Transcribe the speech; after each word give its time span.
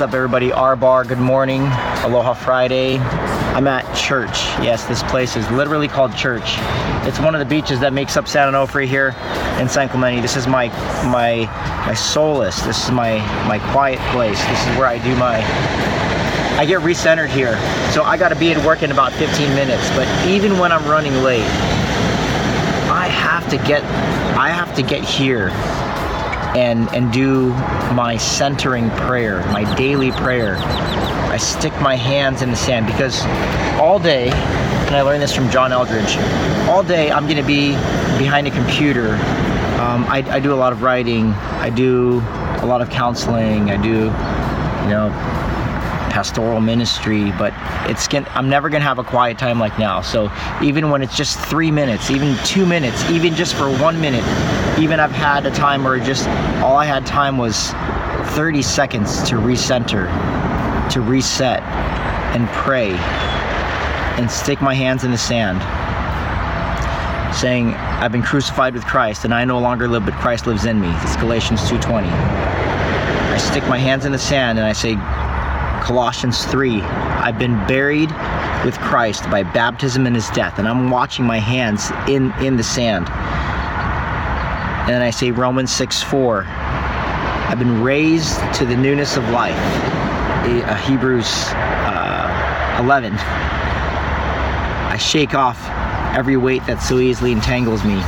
What's 0.00 0.12
up, 0.12 0.16
everybody? 0.16 0.50
R 0.50 0.76
Bar, 0.76 1.04
good 1.04 1.18
morning. 1.18 1.60
Aloha 1.60 2.32
Friday. 2.32 2.96
I'm 2.96 3.66
at 3.66 3.84
church. 3.94 4.30
Yes, 4.64 4.86
this 4.86 5.02
place 5.02 5.36
is 5.36 5.46
literally 5.50 5.88
called 5.88 6.16
church. 6.16 6.54
It's 7.06 7.20
one 7.20 7.34
of 7.34 7.38
the 7.38 7.44
beaches 7.44 7.80
that 7.80 7.92
makes 7.92 8.16
up 8.16 8.26
San 8.26 8.50
Onofre 8.50 8.86
here 8.86 9.14
in 9.60 9.68
San 9.68 9.90
Clemente. 9.90 10.22
This 10.22 10.38
is 10.38 10.46
my 10.46 10.68
my 11.04 11.44
my 11.86 11.92
solace. 11.92 12.62
This 12.62 12.82
is 12.82 12.90
my 12.90 13.18
my 13.46 13.58
quiet 13.72 13.98
place. 14.14 14.42
This 14.46 14.66
is 14.66 14.78
where 14.78 14.86
I 14.86 14.96
do 15.04 15.14
my 15.16 15.44
I 16.58 16.64
get 16.64 16.80
recentered 16.80 17.28
here. 17.28 17.58
So 17.92 18.02
I 18.02 18.16
gotta 18.16 18.36
be 18.36 18.52
at 18.52 18.64
work 18.64 18.82
in 18.82 18.92
about 18.92 19.12
15 19.12 19.54
minutes. 19.54 19.86
But 19.90 20.08
even 20.26 20.58
when 20.58 20.72
I'm 20.72 20.86
running 20.88 21.22
late, 21.22 21.44
I 22.88 23.06
have 23.06 23.50
to 23.50 23.58
get 23.58 23.84
I 24.34 24.48
have 24.48 24.74
to 24.76 24.82
get 24.82 25.04
here 25.04 25.50
and 26.56 26.88
and 26.94 27.12
do 27.12 27.50
my 27.94 28.16
centering 28.16 28.90
prayer, 28.90 29.40
my 29.46 29.72
daily 29.76 30.10
prayer. 30.12 30.56
I 30.58 31.36
stick 31.36 31.72
my 31.80 31.96
hands 31.96 32.42
in 32.42 32.50
the 32.50 32.56
sand 32.56 32.86
because 32.86 33.22
all 33.80 33.98
day, 33.98 34.30
and 34.30 34.96
I 34.96 35.02
learned 35.02 35.22
this 35.22 35.34
from 35.34 35.50
John 35.50 35.70
Eldredge, 35.70 36.16
all 36.68 36.82
day 36.82 37.10
I'm 37.10 37.28
gonna 37.28 37.46
be 37.46 37.70
behind 38.18 38.46
a 38.46 38.50
computer. 38.50 39.14
Um, 39.80 40.04
I, 40.04 40.24
I 40.28 40.40
do 40.40 40.52
a 40.52 40.56
lot 40.56 40.72
of 40.72 40.82
writing. 40.82 41.32
I 41.32 41.70
do 41.70 42.18
a 42.60 42.66
lot 42.66 42.82
of 42.82 42.90
counseling. 42.90 43.70
I 43.70 43.76
do, 43.80 43.88
you 43.88 44.90
know, 44.90 45.08
pastoral 46.10 46.60
ministry, 46.60 47.32
but 47.38 47.54
it's 47.88 48.06
going 48.08 48.26
I'm 48.34 48.48
never 48.48 48.68
gonna 48.68 48.84
have 48.84 48.98
a 48.98 49.04
quiet 49.04 49.38
time 49.38 49.58
like 49.58 49.78
now. 49.78 50.00
So 50.02 50.30
even 50.62 50.90
when 50.90 51.02
it's 51.02 51.16
just 51.16 51.38
three 51.38 51.70
minutes, 51.70 52.10
even 52.10 52.36
two 52.44 52.66
minutes, 52.66 53.08
even 53.10 53.34
just 53.34 53.54
for 53.54 53.70
one 53.78 54.00
minute, 54.00 54.24
even 54.78 55.00
I've 55.00 55.12
had 55.12 55.46
a 55.46 55.50
time 55.50 55.84
where 55.84 55.98
just 55.98 56.28
all 56.62 56.76
I 56.76 56.84
had 56.84 57.06
time 57.06 57.38
was 57.38 57.70
30 58.34 58.62
seconds 58.62 59.22
to 59.28 59.36
recenter, 59.36 60.08
to 60.90 61.00
reset, 61.00 61.62
and 62.34 62.48
pray, 62.48 62.92
and 64.18 64.30
stick 64.30 64.60
my 64.60 64.74
hands 64.74 65.04
in 65.04 65.10
the 65.10 65.18
sand, 65.18 65.62
saying, 67.34 67.74
"I've 67.74 68.12
been 68.12 68.22
crucified 68.22 68.74
with 68.74 68.84
Christ, 68.84 69.24
and 69.24 69.32
I 69.32 69.44
no 69.44 69.58
longer 69.58 69.88
live, 69.88 70.04
but 70.04 70.14
Christ 70.14 70.46
lives 70.46 70.64
in 70.64 70.80
me." 70.80 70.92
It's 71.02 71.16
Galatians 71.16 71.68
2:20. 71.68 72.10
I 73.32 73.36
stick 73.36 73.66
my 73.68 73.78
hands 73.78 74.04
in 74.04 74.12
the 74.12 74.18
sand 74.18 74.58
and 74.58 74.66
I 74.66 74.72
say, 74.72 74.98
Colossians 75.80 76.44
3, 76.46 76.80
I've 76.82 77.38
been 77.38 77.56
buried 77.66 78.10
with 78.64 78.78
Christ 78.78 79.28
by 79.30 79.42
baptism 79.42 80.06
in 80.06 80.14
his 80.14 80.28
death, 80.30 80.58
and 80.58 80.68
I'm 80.68 80.90
watching 80.90 81.24
my 81.24 81.38
hands 81.38 81.90
in, 82.08 82.32
in 82.42 82.56
the 82.56 82.62
sand. 82.62 83.08
And 83.08 84.88
then 84.88 85.02
I 85.02 85.10
say 85.10 85.30
Romans 85.30 85.72
6 85.72 86.02
4, 86.02 86.44
I've 86.46 87.58
been 87.58 87.82
raised 87.82 88.38
to 88.54 88.64
the 88.64 88.76
newness 88.76 89.16
of 89.16 89.28
life. 89.30 89.58
Hebrews 90.86 91.26
uh, 91.52 92.80
11, 92.82 93.14
I 93.14 94.96
shake 94.96 95.34
off 95.34 95.58
every 96.16 96.36
weight 96.36 96.64
that 96.66 96.82
so 96.82 96.98
easily 96.98 97.32
entangles 97.32 97.84
me, 97.84 98.00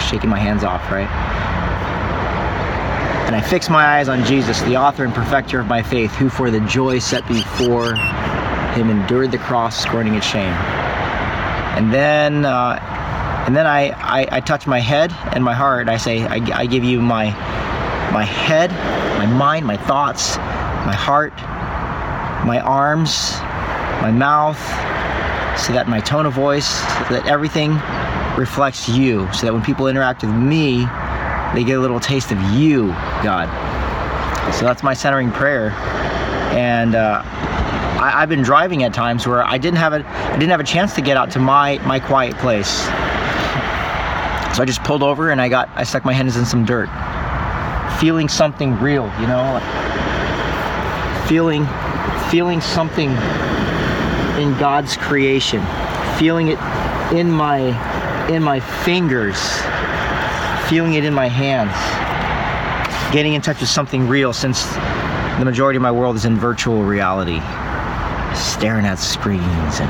shaking 0.00 0.30
my 0.30 0.38
hands 0.38 0.64
off, 0.64 0.90
right? 0.90 1.08
And 3.28 3.36
I 3.36 3.42
fix 3.42 3.68
my 3.68 3.84
eyes 3.84 4.08
on 4.08 4.24
Jesus, 4.24 4.62
the 4.62 4.78
author 4.78 5.04
and 5.04 5.12
perfecter 5.12 5.60
of 5.60 5.66
my 5.66 5.82
faith, 5.82 6.10
who 6.14 6.30
for 6.30 6.50
the 6.50 6.60
joy 6.60 6.98
set 6.98 7.28
before 7.28 7.94
him 8.72 8.88
endured 8.88 9.32
the 9.32 9.38
cross, 9.38 9.78
scorning 9.78 10.14
its 10.14 10.24
shame. 10.24 10.54
And 11.76 11.92
then, 11.92 12.46
uh, 12.46 12.78
and 13.46 13.54
then 13.54 13.66
I, 13.66 13.90
I, 13.90 14.28
I, 14.32 14.40
touch 14.40 14.66
my 14.66 14.80
head 14.80 15.12
and 15.34 15.44
my 15.44 15.52
heart. 15.52 15.90
I 15.90 15.98
say, 15.98 16.22
I, 16.22 16.36
I 16.60 16.64
give 16.64 16.84
you 16.84 17.02
my, 17.02 17.26
my 18.12 18.24
head, 18.24 18.70
my 19.18 19.26
mind, 19.26 19.66
my 19.66 19.76
thoughts, 19.76 20.38
my 20.38 20.94
heart, 20.94 21.36
my 22.46 22.60
arms, 22.64 23.32
my 24.00 24.10
mouth, 24.10 24.58
so 25.60 25.74
that 25.74 25.86
my 25.86 26.00
tone 26.00 26.24
of 26.24 26.32
voice, 26.32 26.66
so 26.66 27.14
that 27.14 27.26
everything 27.26 27.72
reflects 28.38 28.88
you, 28.88 29.30
so 29.34 29.44
that 29.44 29.52
when 29.52 29.62
people 29.62 29.86
interact 29.86 30.22
with 30.22 30.34
me, 30.34 30.86
they 31.54 31.64
get 31.64 31.78
a 31.78 31.80
little 31.80 32.00
taste 32.00 32.30
of 32.30 32.40
you, 32.52 32.88
God. 33.22 33.48
So 34.54 34.64
that's 34.64 34.82
my 34.82 34.94
centering 34.94 35.30
prayer. 35.30 35.70
And 36.52 36.94
uh, 36.94 37.22
I, 37.24 38.20
have 38.20 38.28
been 38.28 38.42
driving 38.42 38.82
at 38.82 38.94
times 38.94 39.26
where 39.26 39.44
I 39.44 39.58
didn't 39.58 39.78
have 39.78 39.92
a 39.92 40.06
I 40.06 40.32
didn't 40.32 40.50
have 40.50 40.60
a 40.60 40.64
chance 40.64 40.94
to 40.94 41.00
get 41.00 41.16
out 41.16 41.30
to 41.32 41.38
my 41.38 41.78
my 41.86 42.00
quiet 42.00 42.36
place. 42.38 42.68
So 44.56 44.62
I 44.62 44.64
just 44.66 44.82
pulled 44.84 45.02
over 45.02 45.30
and 45.30 45.40
I 45.40 45.48
got 45.48 45.68
I 45.74 45.84
stuck 45.84 46.04
my 46.04 46.12
hands 46.12 46.36
in 46.36 46.44
some 46.44 46.64
dirt, 46.64 46.88
feeling 48.00 48.28
something 48.28 48.78
real, 48.80 49.12
you 49.20 49.26
know, 49.26 49.60
feeling 51.28 51.66
feeling 52.30 52.60
something 52.60 53.10
in 54.40 54.56
God's 54.58 54.96
creation, 54.96 55.64
feeling 56.18 56.48
it 56.48 56.58
in 57.12 57.30
my 57.30 58.28
in 58.28 58.42
my 58.42 58.60
fingers 58.60 59.38
feeling 60.68 60.94
it 60.94 61.04
in 61.04 61.14
my 61.14 61.28
hands, 61.28 61.72
getting 63.10 63.32
in 63.32 63.40
touch 63.40 63.60
with 63.60 63.70
something 63.70 64.06
real 64.06 64.34
since 64.34 64.66
the 65.38 65.44
majority 65.44 65.78
of 65.78 65.82
my 65.82 65.90
world 65.90 66.14
is 66.14 66.26
in 66.26 66.36
virtual 66.36 66.82
reality, 66.82 67.40
staring 68.36 68.84
at 68.84 68.98
screens. 68.98 69.80
And 69.80 69.88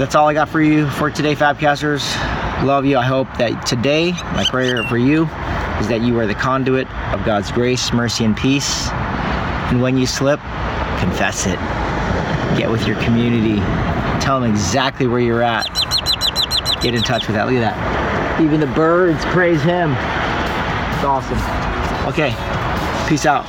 that's 0.00 0.14
all 0.14 0.28
I 0.28 0.32
got 0.32 0.48
for 0.48 0.62
you 0.62 0.88
for 0.88 1.10
today, 1.10 1.34
Fabcasters. 1.34 2.02
Love 2.64 2.86
you. 2.86 2.96
I 2.96 3.04
hope 3.04 3.26
that 3.36 3.66
today, 3.66 4.12
my 4.32 4.46
prayer 4.48 4.82
for 4.84 4.96
you 4.96 5.24
is 5.78 5.88
that 5.88 6.00
you 6.00 6.18
are 6.18 6.26
the 6.26 6.34
conduit 6.34 6.90
of 7.12 7.22
God's 7.26 7.52
grace, 7.52 7.92
mercy, 7.92 8.24
and 8.24 8.34
peace. 8.34 8.88
And 9.68 9.82
when 9.82 9.98
you 9.98 10.06
slip, 10.06 10.40
confess 11.00 11.46
it. 11.46 11.58
Get 12.56 12.70
with 12.70 12.86
your 12.86 12.98
community. 13.02 13.56
Tell 14.24 14.40
them 14.40 14.50
exactly 14.50 15.06
where 15.06 15.20
you're 15.20 15.42
at. 15.42 15.66
Get 16.80 16.94
in 16.94 17.02
touch 17.02 17.26
with 17.26 17.36
that. 17.36 17.46
Look 17.46 17.56
at 17.56 17.76
that. 17.76 18.11
Even 18.40 18.60
the 18.60 18.66
birds 18.66 19.24
praise 19.26 19.62
him. 19.62 19.90
It's 19.92 21.04
awesome. 21.04 21.38
Okay, 22.08 22.34
peace 23.08 23.26
out. 23.26 23.44